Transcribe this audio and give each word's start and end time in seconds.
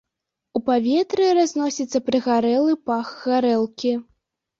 У 0.59 0.59
паветры 0.69 1.27
разносіцца 1.39 1.99
прыгарэлы 2.07 2.73
пах 2.87 3.13
гарэлкі. 3.27 3.93